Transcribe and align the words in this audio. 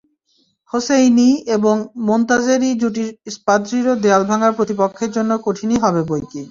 Hosseini 0.73 1.29
এবং 1.55 1.75
Montazeri 2.07 2.69
জুটির 2.81 3.09
ইস্পাতদৃঢ় 3.27 3.91
দেয়াল 4.03 4.23
ভাঙা 4.31 4.49
প্রতিপক্ষের 4.57 5.09
জন্য 5.11 5.31
কঠিনই 5.45 5.79
হবে 5.83 6.01
বৈকি। 6.09 6.39